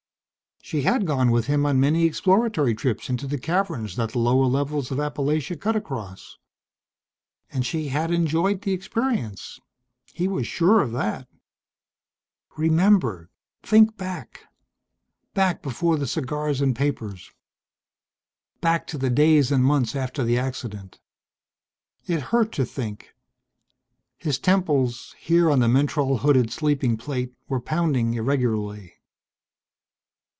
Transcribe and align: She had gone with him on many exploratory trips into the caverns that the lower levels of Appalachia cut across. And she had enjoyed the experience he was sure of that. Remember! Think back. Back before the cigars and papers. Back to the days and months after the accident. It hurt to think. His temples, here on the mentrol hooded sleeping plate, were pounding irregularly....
She 0.63 0.83
had 0.83 1.05
gone 1.05 1.31
with 1.31 1.47
him 1.47 1.65
on 1.65 1.81
many 1.81 2.05
exploratory 2.05 2.73
trips 2.73 3.09
into 3.09 3.27
the 3.27 3.39
caverns 3.39 3.97
that 3.97 4.11
the 4.11 4.19
lower 4.19 4.45
levels 4.45 4.89
of 4.89 4.99
Appalachia 4.99 5.59
cut 5.59 5.75
across. 5.75 6.37
And 7.51 7.65
she 7.65 7.89
had 7.89 8.09
enjoyed 8.09 8.61
the 8.61 8.71
experience 8.71 9.59
he 10.13 10.29
was 10.29 10.47
sure 10.47 10.79
of 10.79 10.93
that. 10.93 11.27
Remember! 12.55 13.29
Think 13.63 13.97
back. 13.97 14.45
Back 15.33 15.61
before 15.61 15.97
the 15.97 16.07
cigars 16.07 16.61
and 16.61 16.73
papers. 16.73 17.31
Back 18.61 18.87
to 18.87 18.97
the 18.97 19.09
days 19.09 19.51
and 19.51 19.65
months 19.65 19.93
after 19.93 20.23
the 20.23 20.37
accident. 20.37 21.01
It 22.05 22.21
hurt 22.21 22.53
to 22.53 22.63
think. 22.65 23.13
His 24.19 24.39
temples, 24.39 25.15
here 25.19 25.51
on 25.51 25.59
the 25.59 25.67
mentrol 25.67 26.19
hooded 26.19 26.49
sleeping 26.49 26.95
plate, 26.95 27.33
were 27.49 27.59
pounding 27.59 28.13
irregularly.... 28.13 28.93